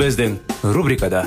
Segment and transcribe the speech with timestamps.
[0.00, 0.38] Біздің
[0.72, 1.26] рубрикада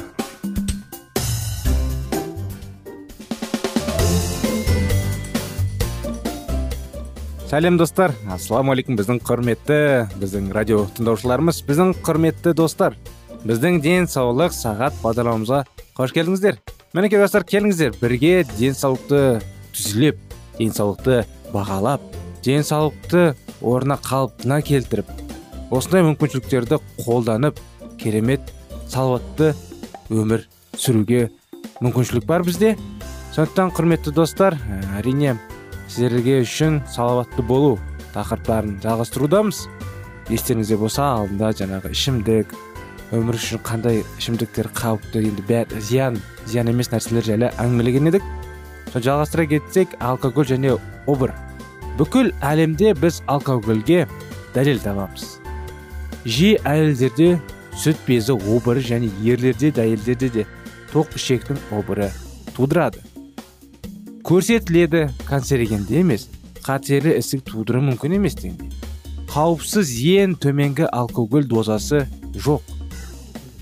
[7.51, 9.77] сәлем достар ассалаумағалейкум біздің құрметті
[10.17, 12.97] біздің радио тыңдаушыларымыз біздің құрметті достар
[13.43, 15.59] біздің денсаулық сағат бағдарламамызға
[15.99, 16.57] қош келдіңіздер
[16.97, 19.21] мінекей достар келіңіздер бірге денсаулықты
[19.75, 20.17] түзелеп
[20.57, 21.19] денсаулықты
[21.53, 22.09] бағалап
[22.41, 25.13] денсаулықты орнына қалпына келтіріп
[25.69, 27.61] осындай мүмкіншіліктерді қолданып
[28.01, 28.49] керемет
[28.93, 29.53] салауатты
[30.13, 30.43] өмір
[30.77, 31.29] сүруге
[31.81, 32.75] мүмкіншілік бар бізде.
[33.33, 34.57] Сондықтан құрметті достар
[34.99, 35.33] әрине
[35.87, 37.79] сіздерге үшін салауатты болу
[38.13, 39.63] тақырыптарын жалғастырудамыз.
[40.29, 42.53] Естеріңізде болса алдында жаңағы ішімдік
[43.17, 48.27] өмір үшін қандай ішімдіктер қауіпті енді бәрі зиян зиян емес нәрселер жайлы әңгімелеген едік.
[48.93, 50.77] Сол жалғастыра кетсек алкоголь және
[51.09, 51.33] обыр.
[51.97, 54.05] Бүкіл әлемде біз алкогольге
[54.53, 55.39] дәлел табамыз.
[56.25, 57.39] Жиі әйелдерде
[57.79, 60.45] сүт безі обыры және ерлерде де әйелдерде де
[60.93, 62.11] тоқ ішектің обыры
[62.53, 63.01] тудырады.
[64.23, 66.29] Көрсетіледі канцерогенді емес
[66.63, 68.71] қатерлі ісік тудыруы мүмкін емес дегендей
[69.33, 72.03] қауіпсіз ең төменгі алкоголь дозасы
[72.37, 72.61] жоқ.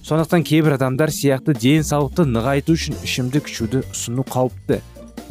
[0.03, 4.81] Сондықтан кейбір адамдар сияқты денсаулықты нығайту үшін ішімдік ішуді ұсыну қауіпті.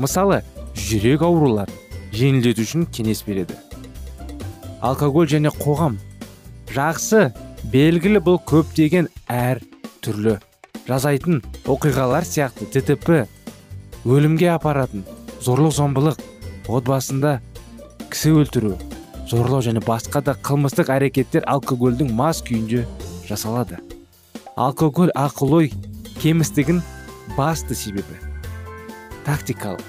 [0.01, 0.39] Мысалы
[0.73, 1.77] жүрек ауруларын
[2.17, 3.59] жеңілдету үшін кеңес береді.
[4.81, 5.99] Алкоголь және қоғам.
[6.73, 7.35] Жақсы
[7.72, 9.60] белгілі бұл көптеген әр
[10.04, 10.38] түрлі.
[10.88, 13.26] Жазайтын оқиғалар сияқты дтп
[14.09, 15.04] өлімге апаратын
[15.44, 16.22] зорлық зомбылық
[16.72, 17.37] отбасында
[18.10, 18.72] кісі өлтіру
[19.31, 22.87] зорлау және басқа да қылмыстық әрекеттер алкогольдің мас күйінде
[23.28, 23.78] жасалады.
[24.56, 25.71] Алкоголь ақыл ой
[26.19, 26.81] кемістігін
[27.37, 28.19] басты себебі.
[29.25, 29.84] Тактикалық.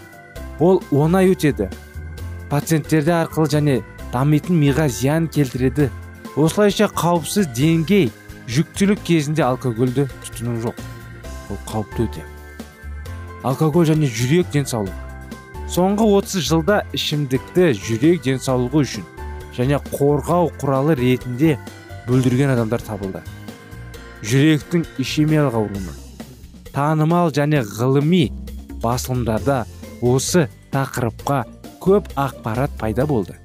[0.59, 1.71] Ол оңай өтеді.
[2.51, 3.75] Пациенттерді арқылы және
[4.13, 5.89] дамитын миға зиян келтіреді
[6.39, 8.09] осылайша қауіпсіз деңгей
[8.51, 10.77] жүктілік кезінде алкогольді тұтыну жоқ.
[11.51, 12.25] Ол қауіпті өте.
[13.43, 14.95] Алкоголь және жүрек денсаулығы.
[15.71, 19.07] Соңғы 30 жылда ішімдікті жүрек денсаулығы үшін
[19.55, 21.57] және қорғау құралы ретінде
[22.07, 23.23] бөлдірген адамдар табылды.
[24.21, 25.99] Жүректің ишемиялық ауруынан
[26.71, 28.29] танымал және ғылыми
[28.83, 29.63] басылымдарда
[30.01, 31.43] осы тақырыпқа
[31.83, 33.35] көп ақпарат пайда болды.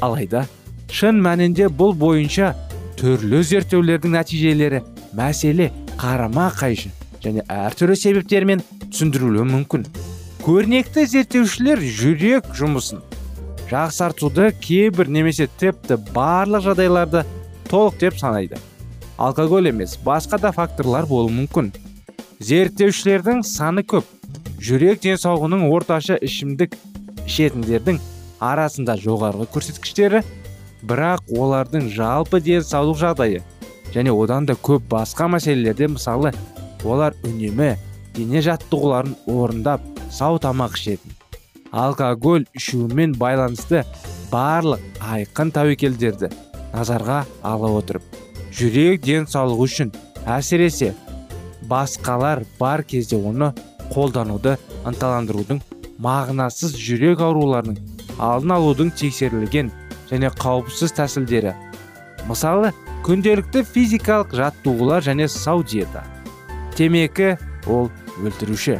[0.00, 0.46] Алайда
[0.92, 2.54] шын мәнінде бұл бойынша
[2.98, 4.82] түрлі зерттеулердің нәтижелері
[5.16, 6.90] мәселе қарама қайшы
[7.22, 9.86] және әртүрлі себептермен түсіндірілуі мүмкін.
[10.44, 13.02] Көрнекті зерттеушілер жүрек жұмысын
[13.68, 17.24] жақсартуды кейбір немесе тіпті барлық жағдайларда
[17.68, 18.56] толық деп санайды.
[19.18, 21.72] Алкоголь емес басқа да факторлар болуы мүмкін.
[22.40, 24.06] Зерттеушілердің саны көп.
[24.62, 26.78] Жүрек денсаулығының орташа ішімдік
[27.26, 28.00] ішетіндердің
[28.40, 30.22] арасында жоғарғы көрсеткіштері
[30.82, 33.42] бірақ олардың жалпы денсаулық жағдайы
[33.94, 36.32] және одан да көп басқа мәселелерде мысалы
[36.84, 37.74] олар үнемі
[38.16, 41.16] дене жаттығуларын орындап сау тамақ ішетін
[41.72, 43.84] алкоголь ішумен байланысты
[44.32, 44.84] барлық
[45.14, 46.30] айқын тәуекелдерді
[46.72, 48.18] назарға ала отырып
[48.54, 49.92] жүрек денсаулығы үшін
[50.38, 50.94] әсіресе
[51.68, 53.52] басқалар бар кезде оны
[53.92, 54.56] қолдануды
[54.88, 55.60] ынталандырудың
[56.04, 57.78] мағынасыз жүрек ауруларының
[58.22, 59.70] алдын алудың тексерілген
[60.10, 61.54] және қауіпсіз тәсілдері.
[62.28, 62.72] Мысалы
[63.06, 66.04] күнделікті физикалық жаттығулар және сау диета.
[66.76, 67.90] Темекі ол
[68.22, 68.78] өлтіруші.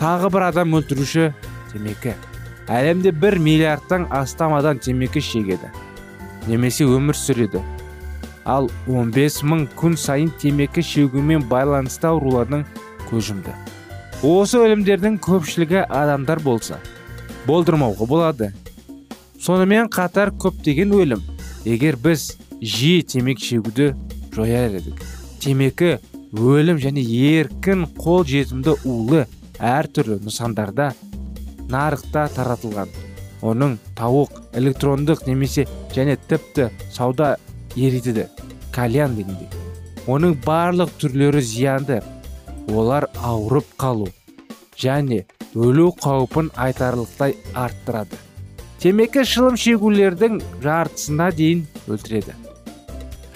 [0.00, 1.30] Тағы бір адам өлтіруші
[1.72, 2.16] темекі.
[2.66, 5.70] Әлемде бір миллиардтан астам адам темекі шегеді.
[6.46, 7.62] Немесе өмір сүреді.
[8.44, 12.66] Ал 15 мың күн сайын темекі шегумен байланысты аурулардан
[13.10, 13.54] көз жұмды
[14.24, 16.78] осы өлімдердің көпшілігі адамдар болса.
[17.46, 18.52] Болдырмауға болады.
[19.42, 21.22] Сонымен қатар көптеген өлім.
[21.64, 23.92] Егер біз жиі темекі шегуді
[24.34, 25.02] жояр едік.
[25.42, 25.96] Темекі
[26.32, 27.02] өлім және
[27.40, 29.26] еркін қол жетімді улы
[29.58, 30.92] әртүрлі нысандарда
[31.72, 32.90] нарықта таратылған.
[33.46, 37.36] Оның тауық электрондық немесе және тіпті сауда
[37.76, 38.26] еритеді
[38.72, 39.48] кальян дегенде.
[40.06, 42.02] Оның барлық түрлері зиянды.
[42.68, 44.08] Олар ауырып қалу
[44.78, 45.24] және
[45.54, 48.18] өлу қаупін айтарлықтай арттырады.
[48.82, 52.34] Темекі шылым шегулердің жартысына дейін өлтіреді.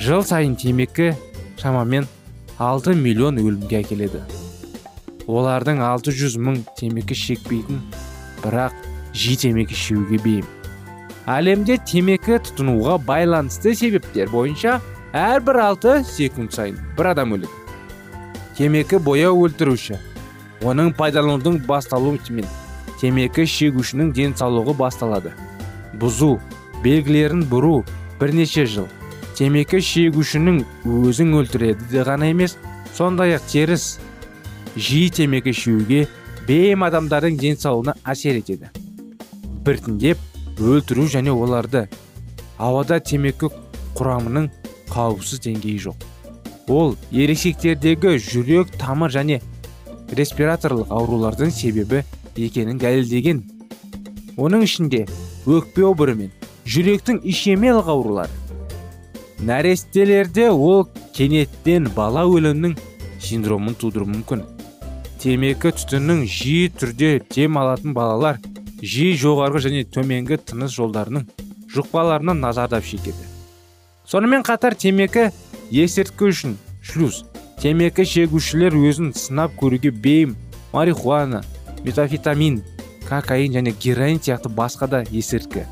[0.01, 1.15] Жыл сайын темекі
[1.61, 2.07] шамамен
[2.61, 4.21] 6 миллион өлімге әкеледі.
[5.31, 7.81] Олардың 600 мың темекі шекпейтін
[8.45, 8.77] бірақ
[9.17, 10.49] жиі темекі шегуге бейім.
[11.31, 14.79] Әлемде темекі тұтынуға байланысты себептер бойынша
[15.17, 17.53] әрбір алты секунд сайын бір адам өледі.
[18.59, 19.97] Темекі бояу өлтіруші
[20.61, 22.49] оның пайдаланудың басталуымен
[23.01, 25.33] темекі шегушінің денсаулығы басталады.
[26.01, 26.37] Бұзу
[26.85, 27.81] белгілерін бұру
[28.21, 28.89] бірнеше жыл.
[29.39, 32.59] Темекі шегушінің өзін өлтіреді де ғана емес
[32.97, 33.87] сондай ақ теріс
[34.77, 36.05] жиі темекі шегуге
[36.49, 38.69] бейім адамдардың денсаулығына әсер етеді.
[39.65, 41.87] Біртіндеп өлтіру және оларды
[42.61, 43.49] ауада темекі
[43.97, 44.51] құрамының
[44.93, 46.05] қауіпсіз деңгейі жоқ.
[46.69, 49.41] Ол ересектердегі жүрек тамыр және
[50.13, 52.05] респираторлық аурулардың себебі
[52.37, 53.43] екенін дәлелдеген.
[54.37, 55.07] Оның ішінде
[55.47, 56.31] өкпе обыры мен
[56.69, 58.31] жүректің ишемиялық аурулары.
[59.41, 60.87] Нәрестелерде ол
[61.17, 62.77] кенеттен бала өлімнің
[63.21, 64.45] синдромын тудыруы мүмкін.
[65.21, 68.41] Темекі түтіннің жиі түрде дем алатын балалар
[68.81, 71.27] жиі жоғарғы және төменгі тыныс жолдарының
[71.75, 73.25] жұқпаларынан зардап шекеді.
[74.07, 75.29] Сонымен қатар темекі
[75.71, 77.25] есірткі үшін шлюз
[77.61, 80.33] темекі шегушілер өзін сынап көруге бейім
[80.73, 81.43] марихуана
[81.85, 82.63] метафетамин
[83.09, 85.67] кокаин және героин сияқты басқа да есірткі.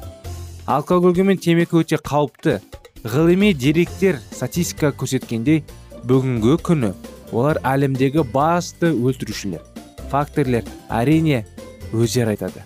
[0.66, 2.60] Алкогольге мен темекі өте қауіпті.
[3.04, 5.62] Ғылыми деректер статистика көрсеткендей
[6.04, 6.92] бүгінгі күні
[7.32, 9.62] олар әлемдегі басты өлтірушілер
[10.10, 11.44] факторлер әрине
[11.92, 12.64] өздері айтады.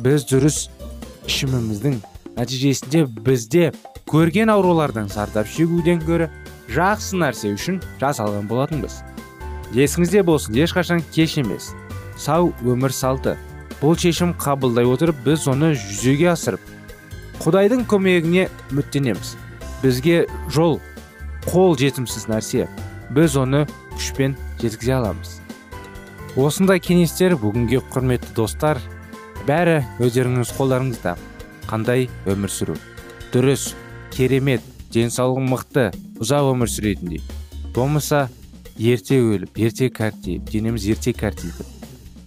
[0.00, 0.58] Біз дұрыс
[1.28, 2.00] ішіміміздің
[2.38, 3.70] нәтижесінде бізде
[4.10, 6.30] көрген аурулардан зардап шегуден гөрі
[6.72, 9.02] жақсы нәрсе үшін жасалған болатынбыз.
[9.76, 11.70] Есіңізде болсын ешқашан кеш емес.
[12.20, 13.36] Сау өмір салты.
[13.80, 16.60] Бұл шешім қабылдай отырып біз оны жүзеге асырып
[17.40, 19.34] құдайдың көмегіне үміттенеміз.
[19.80, 20.76] Бізге жол
[21.48, 22.68] қол жетімсіз нәрсе.
[23.10, 23.64] Біз оны
[23.94, 25.38] күшпен жеткізе аламыз.
[26.36, 28.82] Осындай кеңестер бүгінге құрметті достар
[29.48, 31.16] бәрі өздеріңіз қолдарыңызда.
[31.70, 32.76] Қандай өмір сүру?
[33.32, 33.72] Дұрыс
[34.12, 34.62] керемет
[34.92, 35.88] денсаулығы мықты
[36.20, 37.24] ұзақ өмір сүретіндей.
[37.74, 38.28] Болмаса
[38.76, 41.79] ерте өліп ерте кәртейіп денеміз ерте кәртейіп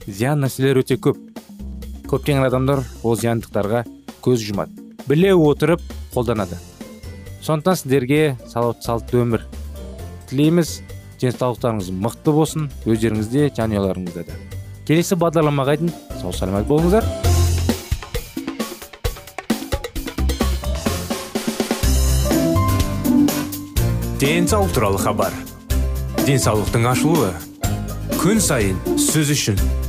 [0.07, 1.17] зиян нәрселер өте көп.
[2.09, 3.83] Көптеген адамдар ол зияндықтарға
[4.23, 4.75] көз жұмады.
[5.07, 5.81] Біле отырып
[6.13, 6.57] қолданады.
[7.43, 9.45] Сондықтан сіздерге салауатты өмір
[10.29, 10.81] тілейміз.
[11.23, 14.33] Денсаулықтарыңыз мықты болсын өздеріңізде жанұяларыңызда да.
[14.83, 17.07] Келесі бағдарламаға дейін сау саламат болыңыздар.
[24.19, 25.33] Денсаулық туралы хабар.
[26.27, 27.31] Денсаулықтың ашылуы.
[28.19, 29.63] Күн сайын сөз үшін.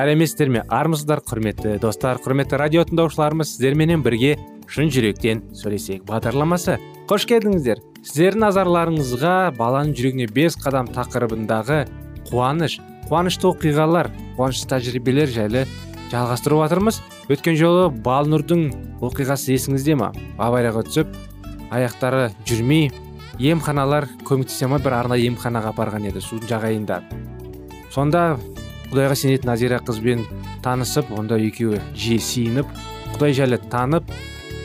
[0.00, 0.60] Сәлеметсіздер ме?
[0.72, 4.30] Армысыздар құрметті достар құрметті радио тыңдаушыларымыз сіздерменен бірге
[4.70, 6.06] шын жүректен сөйлесейік.
[6.08, 6.78] Бағдарламасы
[7.10, 7.82] қош келдіңіздер.
[8.00, 11.82] Сіздердің назарларыңызға баланың жүрегіне бес қадам тақырыбындағы
[12.30, 12.78] қуаныш
[13.10, 15.66] қуанышты оқиғалар қуанышты тәжірибелер жайлы
[16.14, 18.70] жалғастырып жатырмыз өткен жолы балнұрдың
[19.04, 20.14] оқиғасы есіңізде ма?
[20.40, 21.12] Аварияға түсіп
[21.76, 22.88] аяқтары жүрмей
[23.52, 24.80] емханалар көмектесе ма?
[24.80, 27.02] Бір арнайы емханаға апарған еді судың жағайында.
[27.90, 28.38] Сонда
[28.90, 30.24] құдайға сенетін назира қызбен
[30.64, 32.70] танысып онда екеуі жиі сиініп
[33.14, 34.10] құдай жайлы танып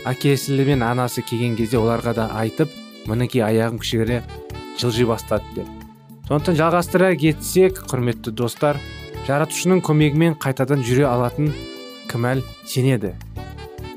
[0.09, 2.69] әкесі мен анасы келген кезде оларға да айтып
[3.05, 4.21] мінекей аяғым кішігірі
[4.79, 5.67] жылжи бастады деп.
[6.27, 8.79] Сондықтан жалғастыра кетсек құрметті достар
[9.27, 11.51] жаратушының көмегімен қайтадан жүре алатын
[12.09, 13.13] кімәл сенеді.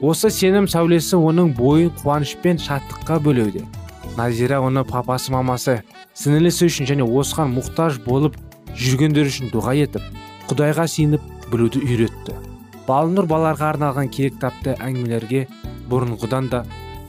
[0.00, 3.64] Осы сенім сәулесі оның бойын қуаныш пен шаттыққа бөлеуде.
[4.16, 5.80] Назира оны папасы мамасы
[6.16, 8.37] сіңілісі үшін және осыған мұқтаж болып
[8.78, 10.04] жүргендер үшін дұға етіп
[10.47, 12.37] құдайға сеніп білуді үйретті.
[12.87, 15.47] Балнұр балаларға арналған керек тапты әңгімелерге
[15.90, 16.61] бұрынғыдан да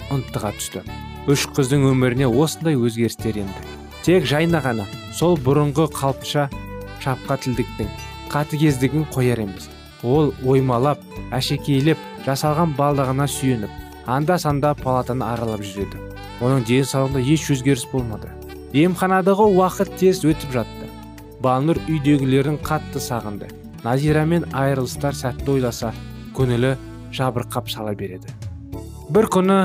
[0.10, 0.82] ынтыға түсті.
[1.30, 3.68] Үш қыздың өміріне осындай өзгерістер енді.
[4.02, 6.48] Тек жайна ғана сол бұрынғы қалпыша
[7.04, 7.94] шапқатілдіктің
[8.34, 9.70] қатыгездігін қояр емес.
[10.02, 16.02] Ол оймалап әшекейлеп жасалған балдығына сүйеніп анда санда палатаны аралап жүреді.
[16.42, 18.34] Оның денсаулығында еш өзгеріс болмады.
[18.74, 20.79] Емханадағы уақыт тез өтіп жатты
[21.44, 23.48] балнұр үйдегілерін қатты сағынды.
[23.84, 25.94] Назирамен айырылыстар сәтті ойласа
[26.36, 26.76] көңілі
[27.16, 28.34] жабырқап сала береді.
[29.10, 29.60] Бір күні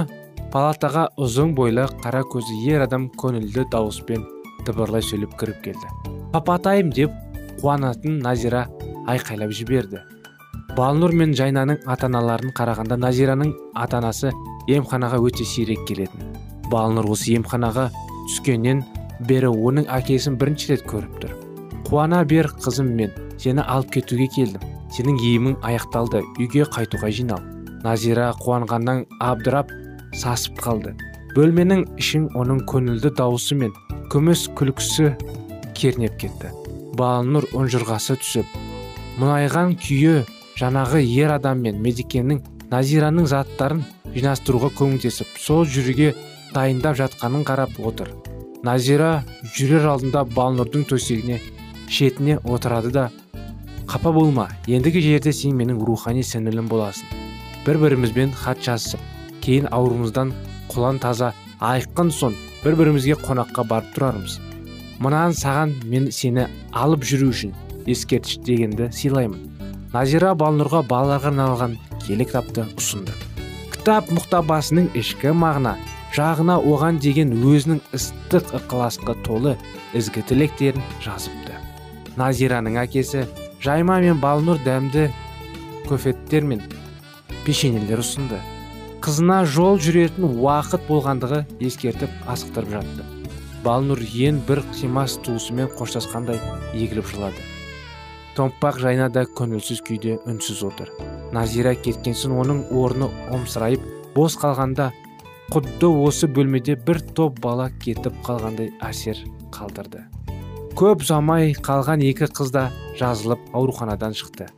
[0.54, 4.22] палатаға ұзын бойлы қара көзі ер адам көңілді дауыспен
[4.66, 5.90] дыбырлай сөйлеп кіріп келді.
[6.32, 7.12] Папатайым деп
[7.60, 8.68] қуанатын назира
[9.10, 10.00] айқайлап жіберді.
[10.78, 14.32] Балнұр мен жайнаның ата аналарын қарағанда назираның ата анасы
[14.70, 16.32] емханаға өте сирек келетін.
[16.70, 17.90] Балнұр осы емханаға
[18.30, 18.82] түскеннен
[19.28, 21.43] бері оның әкесін бірінші рет көріп тұр.
[21.94, 23.10] Қуана бер қызым мен.
[23.38, 24.62] Сені алып кетуге келдім.
[24.90, 26.24] Сенің емің аяқталды.
[26.42, 27.44] Үйге қайтуға жинал.
[27.84, 29.70] Назира қуанғаннан абдырап
[30.18, 30.96] сасып қалды.
[31.36, 33.70] Бөлменің ішін оның көңілді дауысы мен
[34.10, 35.12] күміс күлкісі
[35.78, 36.50] кернеп кетті.
[36.98, 38.58] Балнұр ұнжырғасы түсіп
[39.22, 40.24] мұнайған күйі
[40.58, 42.42] жаңағы ер адам мен медикеннің
[42.74, 43.86] назираның заттарын
[44.16, 46.16] жинастыруға көмектесіп сол жүруге
[46.54, 48.10] дайындап жатқанын қарап отыр.
[48.66, 49.20] Назира
[49.54, 51.42] жүрер алдында балнұрдың төсегіне
[51.88, 53.10] шетіне отырады да
[53.86, 57.06] қапа болма ендігі жерде сен менің рухани сіңілім боласың.
[57.66, 59.00] Бір бірімізбен хат жазысып
[59.44, 60.32] кейін ауруымыздан
[60.72, 64.38] құлан таза айыққан соң бір бірімізге қонаққа барып тұрармыз.
[65.04, 67.52] Мынан саған мен сені алып жүру үшін
[67.86, 69.50] ескерткіш дегенді сыйлаймын
[69.92, 71.76] назира балнұрға балаларға арналған
[72.06, 73.12] киелі кітапты ұсынды.
[73.74, 75.76] Кітап мұқтабасының ішкі мағына
[76.16, 79.58] жағына оған деген өзінің ыстық ықыласқа толы
[79.98, 81.43] ізгі тілектерін жазыпты
[82.20, 83.24] назираның әкесі
[83.64, 85.08] жайма мен балнұр дәмді
[85.88, 86.62] көфеттер мен
[87.44, 88.38] пешенелер ұсынды.
[89.04, 93.04] Қызына жол жүретін уақыт болғандығы ескертіп асықтырып жатты.
[93.64, 96.40] Балнұр ең бір қимас туысымен қоштасқандай
[96.72, 97.44] егіліп жылады.
[98.34, 100.90] Томпақ жайна да көңілсіз күйде үнсіз отыр.
[101.36, 103.84] Назира кеткен соң оның орны омсырайып
[104.16, 104.90] бос қалғанда
[105.52, 109.20] құдды осы бөлмеде бір топ бала кетіп қалғандай әсер
[109.54, 110.02] қалдырды.
[110.74, 112.64] Көп ұзамай қалған екі қыз да
[112.98, 114.48] жазылып ауруханадан шықты.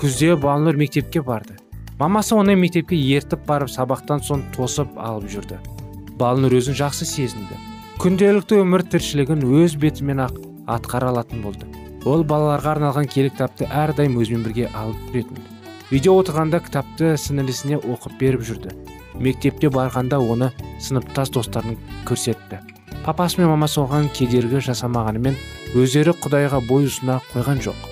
[0.00, 1.58] Күзде балнұр мектепке барды.
[1.98, 5.58] Мамасы оны мектепке ертіп барып сабақтан соң тосып алып жүрді.
[6.16, 7.60] Балнұр өзін жақсы сезінді.
[8.00, 10.40] Күнделікті өмір тіршілігін өз бетімен ақ
[10.72, 11.68] атқара алатын болды.
[12.08, 15.44] Ол балаларға арналған киелі кітапты әрдайым өзімен бірге алып жүретін.
[15.92, 18.72] Үйде отырғанда кітапты сіңілісіне оқып беріп жүрді.
[19.20, 21.76] Мектепте барғанда оны сыныптас достарын
[22.08, 22.64] көрсетті.
[23.02, 25.34] Папасы мен мамасы оған кедергі жасамағанымен
[25.78, 27.88] өздері құдайға бой ұсына қойған жоқ.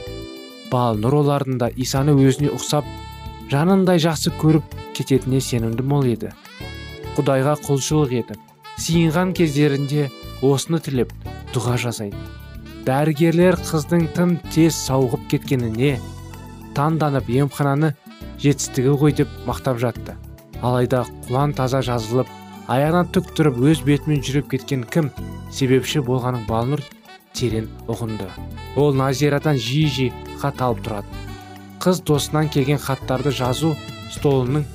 [0.70, 2.86] Балнұр олардың да исаны өзіне ұқсап
[3.50, 6.30] жанындай жақсы көріп кететініне сенімді мол еді.
[7.16, 10.08] Құдайға құлшылық етіп сиынған кездерінде
[10.46, 11.10] осыны тілеп
[11.54, 12.16] дұға жасайды.
[12.86, 15.96] Дәрігерлер қыздың тым тез сауығып кеткеніне
[16.78, 17.92] таңданып емхананы
[18.40, 20.14] жетістігі ғой деп мақтап жатты.
[20.62, 22.30] Алайда құлан таза жазылып
[22.70, 25.10] аяғынан түк тұрып өз бетімен жүріп кеткен кім
[25.54, 26.84] себепші болғанын балнұр
[27.34, 28.28] терең ұғынды.
[28.78, 31.26] Ол назирадан жиі жиі хат алып тұрады
[31.80, 33.72] қыз досынан келген хаттарды жазу
[34.12, 34.66] столының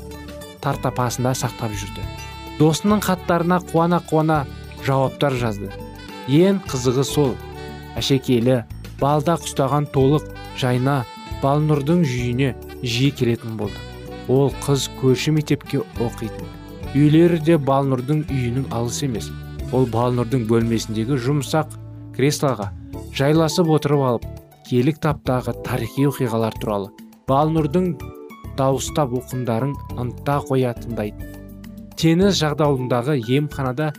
[0.64, 2.02] тартапасында сақтап жүрді.
[2.58, 4.40] Досының хаттарына қуана қуана
[4.86, 5.70] жауаптар жазды.
[6.26, 7.36] Ең қызығы сол.
[8.00, 8.64] Әшекейлі
[9.00, 10.26] балдақ ұстаған толық
[10.58, 11.04] жайна
[11.44, 13.78] балнұрдың жүйіне жиі келетін болды.
[14.28, 16.65] Ол қыз көрші мектепке оқитын.
[16.96, 19.30] Үйлері де балнұрдың үйінің алыс емес.
[19.76, 21.74] Ол балнұрдың бөлмесіндегі жұмсақ
[22.16, 22.70] креслоға
[23.16, 24.26] жайласып отырып алып
[24.68, 26.92] киелі кітаптағы тарихи оқиғалар туралы
[27.30, 27.90] балнұрдың
[28.58, 31.34] дауыстап оқымдарын ынта қоя тыңдайтын
[32.00, 33.92] теңіз жағдауындағы емханада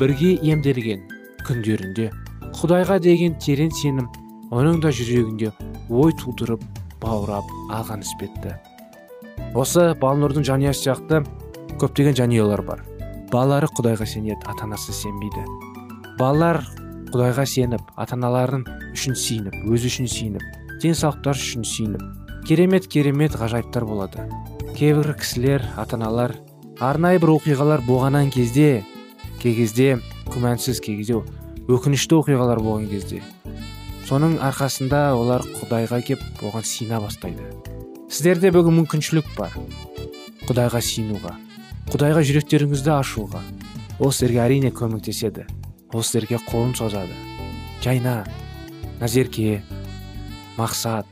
[0.00, 1.06] бірге емделген
[1.46, 2.08] күндерінде
[2.58, 4.10] құдайға деген терең сенім
[4.50, 5.52] оның да жүрегінде
[5.88, 6.64] ой тудырып
[7.02, 8.56] баурап алған іспетті
[9.54, 11.22] осы балнұрдың жанұясы сияқты
[11.78, 12.84] көптеген жанұялар бар.
[13.30, 15.44] Балалары құдайға сенеді ата анасы сенбейді.
[16.18, 16.64] Балалар
[17.10, 23.86] құдайға сеніп ата аналарын үшін сүйініп өзі үшін сүйініп денсаулықтары үшін сүйініп керемет керемет ғажайыптар
[23.86, 24.26] болады.
[24.76, 26.36] Кейбір кісілер ата аналар
[26.78, 28.84] арнайы бір оқиғалар болғаннан кезде
[29.42, 29.98] кей кезде
[30.30, 31.20] күмәнсіз кей кезде
[31.70, 33.22] өкінішті оқиғалар болған кезде
[34.08, 37.46] соның арқасында олар құдайға кеп оған сина бастайды.
[38.10, 39.54] Сіздерде бүгін мүмкіншілік бар.
[40.48, 41.36] Құдайға сиынуға
[41.90, 43.40] құдайға жүректеріңізді ашуға.
[43.98, 45.46] Ол сіздерге әрине көмектеседі.
[45.92, 47.16] Ол сіздерге қолын созады.
[47.82, 48.24] Жайна
[49.00, 49.62] назерке
[50.56, 51.06] мақсат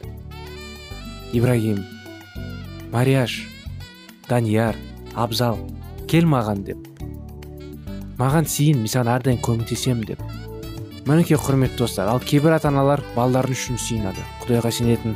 [1.32, 1.82] ибрагим
[2.92, 3.40] марияш
[4.28, 4.76] данияр
[5.14, 5.58] абзал
[6.06, 6.78] кел маған деп.
[8.18, 10.22] Маған сиын мен саған әрдайым көмектесемін деп.
[11.08, 15.14] Мінекей құрметті достар ал кейбір ата аналар балаларын үшін сиынады құдайға сенетін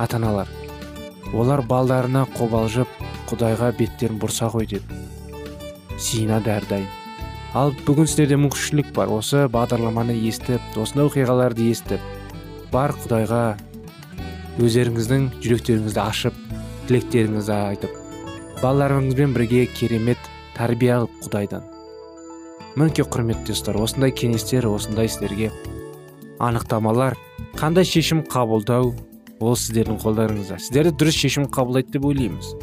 [0.00, 0.48] ата аналар
[1.36, 2.88] олар балдарына қобалжып
[3.34, 4.94] құдайға беттерін бұрса ғой деп
[6.00, 6.92] сиынады әрдайым
[7.54, 9.10] ал бүгін сіздерде мүмкіншілік бар.
[9.14, 12.02] Осы бағдарламаны естіп осындай оқиғаларды естіп
[12.72, 13.42] бар құдайға
[14.58, 16.40] өздеріңіздің жүректеріңізді ашып
[16.88, 17.94] тілектеріңізді айтып
[18.62, 20.18] балаларыңызбен бірге керемет
[20.58, 21.62] тәрбие алып құдайдан.
[22.74, 25.52] Мінекей құрметті достар осындай кеңестер осындай сіздерге
[26.42, 27.14] анықтамалар.
[27.54, 28.94] Қандай шешім қабылдау
[29.38, 30.58] ол сіздердің қолдарыңызда?
[30.58, 32.54] Сіздерді дұрыс шешім қабылдайды деп ойлаймыз.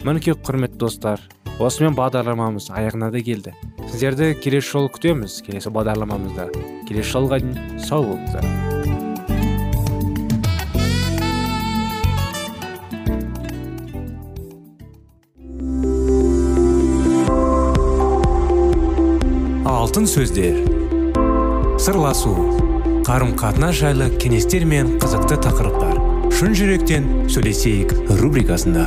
[0.00, 1.20] Мінекей құрметті достар
[1.60, 3.52] осымен бағдарламамыз аяғына да келді.
[3.90, 6.46] Сіздерді келесі жолы күтеміз келесі бағдарламамызда.
[6.88, 8.46] Келесі жолға дейін сау болыңыздар.
[19.68, 20.64] Алтын сөздер.
[21.80, 22.32] Сырласу.
[23.04, 26.00] Қарым қатынас жайлы кеңестер мен қызықты тақырыптар.
[26.40, 28.86] Шын жүректен сөйлесейік рубрикасында.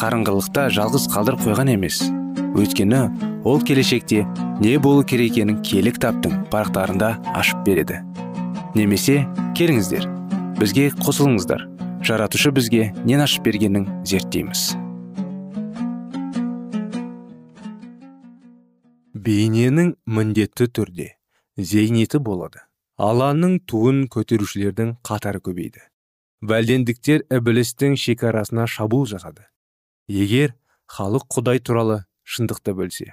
[0.00, 2.00] қарыңғылықта жалғыз қалдырып қойған емес.
[2.56, 3.00] Өйткені
[3.44, 4.22] ол келешекте
[4.60, 8.00] не болу керек екенін киелі кітаптың парақтарында ашып береді.
[8.74, 9.26] Немесе
[9.58, 10.06] келіңіздер
[10.60, 11.66] бізге қосылыңыздар.
[12.04, 14.72] Жаратушы бізге нен ашып бергенін зерттейміз.
[19.12, 21.10] Бейненің міндетті түрде
[21.60, 22.64] зейнеті болады.
[22.96, 25.84] Алланың туын көтерушілердің қатары көбейді.
[26.40, 29.50] Вәлдендіктер ібілістің шекарасына шабуыл жасады.
[30.10, 30.54] Егер
[30.90, 33.12] халық құдай туралы шындықты бөлсе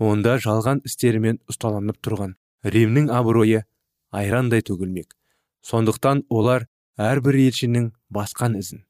[0.00, 3.64] онда жалған істерімен ұсталанып тұрған римнің абыройы
[4.10, 5.12] айрандай төгілмек.
[5.60, 6.64] Сондықтан олар
[6.96, 8.86] әрбір елшінің басқан ізін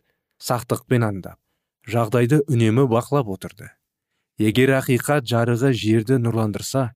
[0.46, 1.38] сақтықпен аңдап
[1.90, 3.72] жағдайды үнемі бақылап отырды.
[4.38, 6.92] Егер ақиқат жарығы жерді нұрландырса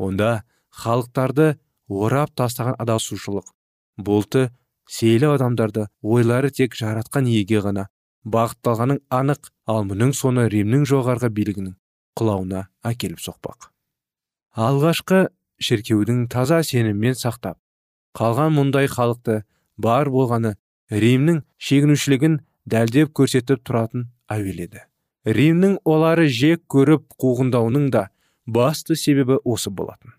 [0.00, 0.42] онда
[0.72, 3.52] халықтарды орап тастаған адасушылық
[4.00, 4.48] бұлты
[4.88, 7.88] сейлі адамдарды ойлары тек жаратқан иеге ғана
[8.34, 11.76] бағытталғаның анық ал мұның соны римнің жоғарғы билігінің
[12.18, 13.70] құлауына әкеліп соқпақ.
[14.58, 15.28] Алғашқы
[15.62, 17.58] шіркеудің таза сеніммен сақтап
[18.18, 19.42] қалған мұндай халықты
[19.76, 20.56] бар болғаны
[20.90, 24.88] римнің шегінушілігін дәлдеп көрсетіп тұратын әуеледі
[25.28, 28.08] римнің олары жек көріп қуғындауының да
[28.46, 30.14] басты себебі осы болатын.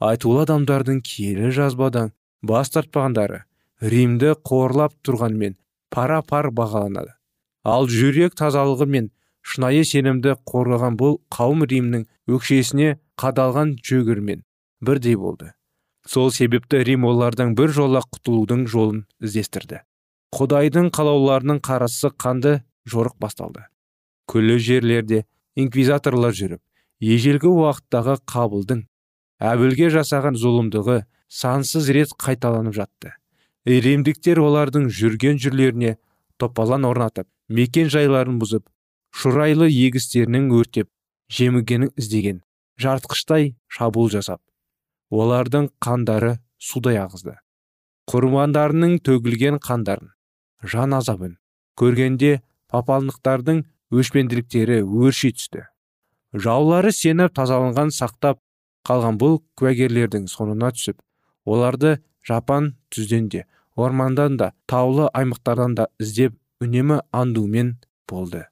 [0.00, 3.42] Айтулы адамдардың киелі жазбадан бас тартпағандары
[3.80, 5.56] римді қорлап тұрғанмен
[5.90, 7.12] пара пар бағаланады.
[7.66, 9.10] Ал жүрек тазалығы мен
[9.42, 14.44] шынайы сенімді қорғаған бұл қауым римнің өкшесіне қадалған жөгірмен
[14.86, 15.52] бірдей болды.
[16.06, 19.82] Сол себепті рим олардан бір жола құтылудың жолын іздестірді.
[20.36, 23.66] Құдайдың қалауларының қарасы қанды жорық басталды.
[24.30, 25.24] Күллі жерлерде
[25.58, 26.62] инквизаторлар жүріп
[27.02, 28.82] ежелгі уақыттағы қабылдың
[29.42, 33.14] әбілге жасаған зұлымдығы сансыз рет қайталанып жатты.
[33.66, 35.96] Римдіктер олардың жүрген жүрлеріне
[36.38, 38.66] топалан орнатып мекен жайларын бұзып
[39.14, 40.90] шұрайлы егістерінің өртеп
[41.32, 42.42] жемігенін іздеген
[42.82, 44.40] жартқыштай шабуыл жасап
[45.10, 47.36] олардың қандары судай ағызды.
[48.10, 50.12] Құрбандарының төгілген қандарын
[50.62, 51.36] жан азабын
[51.78, 52.40] көргенде
[52.72, 53.62] папалықтардың
[53.94, 55.66] өшпенділіктері өрши түсті.
[56.34, 58.40] Жаулары сеніп тазаланған сақтап
[58.86, 60.98] қалған бұл куәгерлердің соңына түсіп
[61.46, 67.76] оларды жапан түзден де ормандан да таулы аймақтардан да іздеп үнемі андумен
[68.08, 68.46] болды.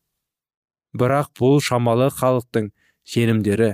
[0.94, 2.70] Бірақ бұл шамалы халықтың
[3.08, 3.70] сенімдері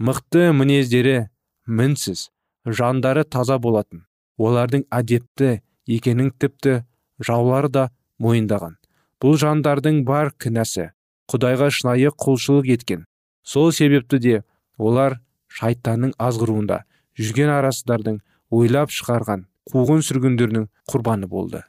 [0.00, 1.28] мықты мінездері
[1.66, 2.28] мінсіз
[2.64, 4.06] жандары таза болатын.
[4.38, 6.82] Олардың әдепті екенін тіпті
[7.20, 7.84] жаулары да
[8.22, 8.78] мойындаған.
[9.20, 10.90] Бұл жандардың бар кінәсі
[11.28, 13.04] құдайға шынайы құлшылық еткен.
[13.42, 14.36] Сол себепті де
[14.78, 16.84] олар шайтанның азғыруында
[17.18, 18.20] жүрген арасыздардың
[18.54, 21.64] ойлап шығарған қуғын сүргіндерінің құрбаны болды.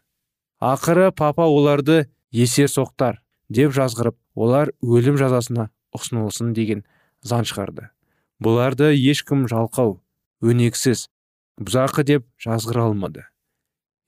[0.59, 6.83] Ақыры папа оларды есе соқтар деп жазғырып олар өлім жазасына ұсынылсын деген
[7.23, 7.89] заң шығарды.
[8.43, 9.99] Бұларды ешкім жалқау
[10.43, 11.07] өнексіз
[11.59, 13.25] бұзақы деп жазғыра алмады.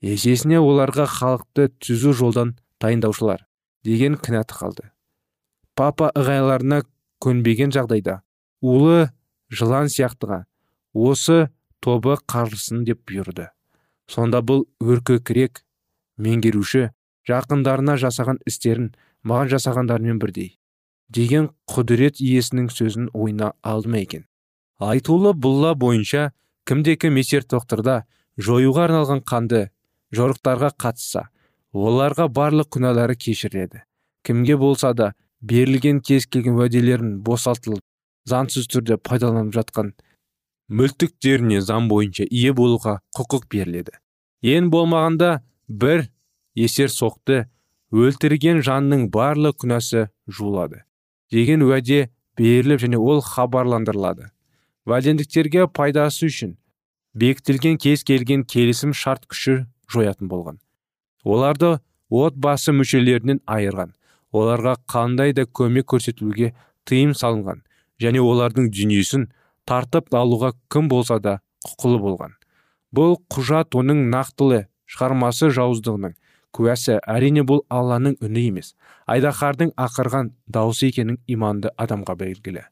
[0.02, 3.46] Есесіне оларға халықты түзу жолдан дайындаушылар
[3.84, 4.90] деген кінә қалды.
[5.74, 6.82] Папа ығайларына
[7.22, 8.20] көнбеген жағдайда
[8.60, 9.10] улы
[9.50, 10.44] жылан сияқтыға
[10.92, 11.48] осы
[11.80, 13.48] тобы қарсын деп бұйырды.
[14.06, 15.62] Сонда бұл өркөкірек
[16.22, 16.88] меңгеруші
[17.28, 18.90] жақындарына жасаған істерін
[19.26, 20.56] маған жасағандармен бірдей
[21.12, 24.24] деген құдірет иесінің сөзін ойына алды ма екен.
[24.80, 26.30] Айтулы бұлла бойынша
[26.68, 28.02] кімде кім есер тоқтырда
[28.38, 29.66] жоюға арналған қанды
[30.16, 31.28] жорықтарға қатысса
[31.72, 33.84] оларға барлық күнәлары кешіріледі.
[34.24, 37.84] Кімге болса да берілген кез келген уәделерін босатылып
[38.28, 39.92] заңсыз түрде пайдаланып жатқан
[40.72, 43.98] мүлтіктеріне заң бойынша ие болуға құқық беріледі.
[44.42, 46.06] Ең болмағанда бір
[46.58, 47.46] есер соқты
[47.92, 50.82] өлтірген жанның барлық күнәсі жуылады
[51.32, 54.30] деген уәде беріліп және ол хабарландырылады.
[54.88, 56.56] Вәдендіктерге пайдасы үшін
[57.14, 60.58] бекітілген кез келген келісім шарт күші жоятын болған.
[61.24, 61.78] Оларды
[62.10, 63.94] отбасы мүшелерінен айырған
[64.32, 66.52] оларға қандай да көмек көрсетуге
[66.88, 67.62] тыйым салынған
[68.02, 69.28] және олардың дүниесін
[69.68, 72.34] тартып алуға кім болса да құқылы болған.
[72.92, 76.14] Бұл құжат оның нақтылы шығармасы жауыздығының
[76.52, 78.74] куәсі әрине бұл алланың үні емес.
[79.08, 82.66] Айдаһардың ақырған дауысы екенін иманды адамға белгілі.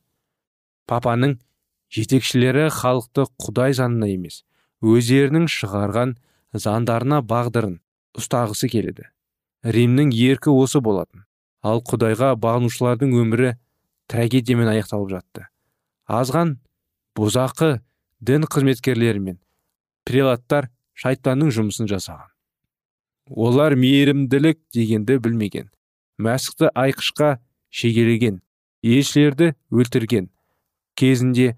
[0.90, 1.38] Папаның
[1.94, 4.42] жетекшілері халықты құдай заңына емес
[4.80, 6.14] өздерінің шығарған
[6.56, 7.80] заңдарына бағдырын
[8.16, 9.08] ұстағысы келеді.
[9.64, 11.26] Римнің еркі осы болатын.
[11.62, 13.52] Ал құдайға бағынушылардың өмірі
[14.08, 15.46] трагедиямен аяқталып жатты.
[16.08, 16.56] Азған
[17.18, 17.80] бұзақы
[18.24, 19.38] дін қызметкерлері мен
[20.08, 20.70] прелаттар
[21.00, 22.28] шайтанның жұмысын жасаған.
[23.30, 25.70] Олар мейірімділік дегенді білмеген
[26.20, 27.38] мәсіхті айқышқа
[27.70, 28.40] шегелеген
[28.82, 30.28] елшілерді өлтірген
[30.98, 31.54] кезінде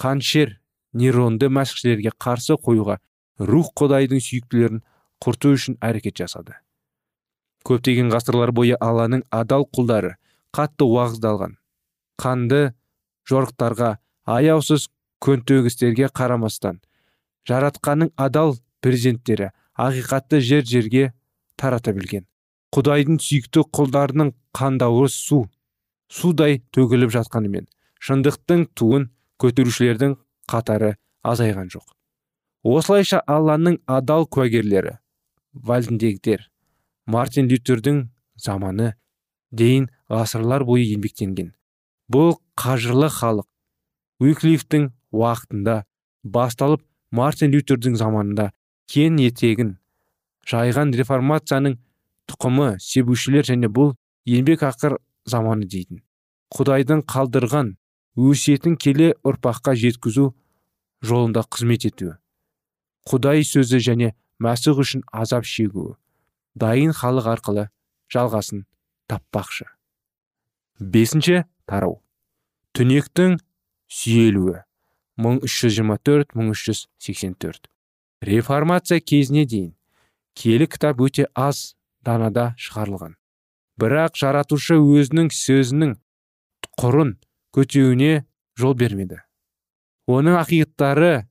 [0.00, 0.56] қаншер
[0.96, 2.98] нейронды мәсіхшілерге қарсы қоюға
[3.38, 4.82] рух құдайдың сүйіктілерін
[5.24, 6.56] құрту үшін әрекет жасады.
[7.66, 10.16] Көптеген ғасырлар бойы алланың адал құлдары
[10.56, 11.56] қатты уағыздалған
[12.20, 12.60] қанды
[13.28, 13.96] жорықтарға
[14.36, 14.88] аяусыз
[15.24, 16.80] көнтөгістерге қарамастан
[17.48, 21.10] жаратқанның адал перзенттері ақиқатты жер жерге
[21.58, 22.26] тарата білген.
[22.74, 25.46] Құдайдың сүйікті құлдарының қандауы су.
[26.06, 27.66] Судай төгіліп жатқанымен
[28.06, 29.08] шындықтың туын
[29.42, 30.14] көтерушілердің
[30.50, 30.94] қатары
[31.26, 31.86] азайған жоқ.
[32.66, 34.96] Осылайша алланың адал куәгерлері
[35.52, 36.48] вальдендегтер
[37.06, 38.94] мартин лютердің заманы
[39.50, 41.52] дейін ғасырлар бойы еңбектенген.
[42.12, 43.46] Бұл қажырлы халық
[44.22, 45.82] уиклифтің уақытында
[46.22, 48.50] басталып мартин лютердің заманында
[48.90, 49.76] кен етегін.
[50.46, 51.78] Жайған реформацияның
[52.30, 53.94] тұқымы себушілер және бұл
[54.26, 56.02] еңбек ақыр заманы дейтін.
[56.54, 57.74] Құдайдың қалдырған
[58.16, 60.34] өсиетін келе ұрпаққа жеткізу
[61.02, 62.14] жолында қызмет етуі.
[63.06, 65.94] Құдай сөзі және мәсіх үшін азап шегуі.
[66.54, 67.68] Дайын халық арқылы
[68.12, 68.64] жалғасын
[69.10, 69.66] таппақшы.
[70.80, 72.02] Бесінші тарау.
[72.74, 73.38] Түнектің
[73.90, 74.62] сүйелуі.
[75.16, 77.75] 1324-1384
[78.22, 79.74] реформация кезіне дейін
[80.36, 83.16] келі кітап өте аз данада шығарылған.
[83.80, 85.96] Бірақ жаратушы өзінің сөзінің
[86.80, 87.16] құрын
[87.56, 88.24] көтеуіне
[88.56, 89.20] жол бермеді.
[90.06, 91.26] Оның ақиқаттары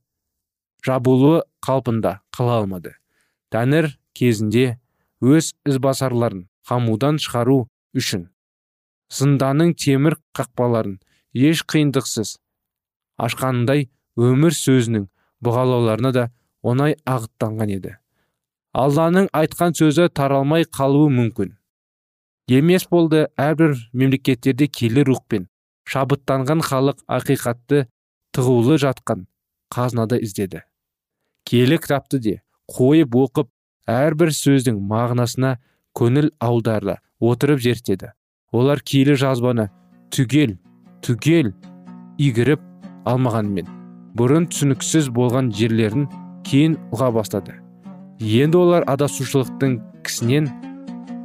[0.86, 2.93] жабулы қалпында қала алмады.
[3.54, 4.78] Тәңір кезінде
[5.21, 8.30] өз ізбасарларын қамудан шығару үшін
[9.13, 10.98] зынданның темір қақпаларын
[11.38, 12.36] еш қиындықсыз
[13.28, 15.06] ашқанындай өмір сөзінің
[15.45, 16.26] бұғалауларына да
[16.65, 17.93] оңай ағыттанған еді.
[18.75, 21.54] Алланың айтқан сөзі таралмай қалуы мүмкін.
[22.51, 25.47] Емес болды әрбір мемлекеттерде келі рухпен
[25.89, 27.86] шабыттанған халық ақиқатты
[28.36, 29.25] тығулы жатқан
[29.73, 30.65] қазынада іздеді.
[31.45, 32.36] Келі кітапты де
[32.71, 33.49] қойып оқып
[33.89, 35.56] әрбір сөздің мағынасына
[35.97, 38.12] көңіл аударды отырып зерттеді.
[38.51, 39.69] Олар киелі жазбаны
[40.13, 40.58] түгел
[41.06, 41.54] түгел
[42.17, 42.62] игіріп
[43.06, 43.69] алмағанымен
[44.17, 46.08] бұрын түсініксіз болған жерлерін
[46.46, 47.60] кейін ұға бастады.
[48.22, 50.50] Енді олар адасушылықтың кісінен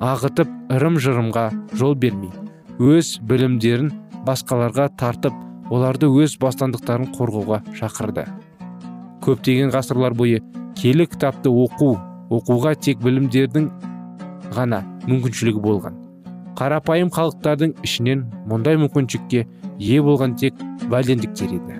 [0.03, 2.33] ағытып ырым жырымға жол бермей
[2.81, 3.91] өз білімдерін
[4.27, 5.37] басқаларға тартып
[5.71, 8.25] оларды өз бастандықтарын қорғауға шақырды.
[9.21, 10.41] Көптеген ғасырлар бойы
[10.81, 11.93] келі кітапты оқу
[12.33, 13.69] оқуға тек білімдердің
[14.57, 15.99] ғана мүмкіншілігі болған.
[16.57, 19.47] Қарапайым халықтардың ішінен мұндай мүмкіншілікке
[19.79, 20.57] ие болған тек
[20.89, 21.80] вәлендіктер еді.